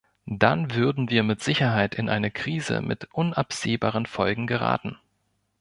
[0.25, 4.97] Dann würden wir mit Sicherheit in eine Krise mit unabsehbaren Folgen geraten.